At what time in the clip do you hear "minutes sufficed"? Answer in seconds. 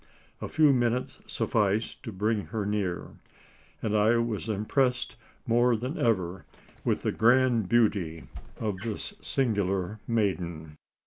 0.73-2.01